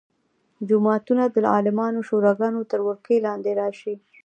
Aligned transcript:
جوماتونه 0.69 1.23
د 1.35 1.35
عالمانو 1.53 1.99
شوراګانو 2.07 2.61
تر 2.71 2.79
ولکې 2.87 3.15
لاندې 3.25 3.51
راشي. 3.61 3.95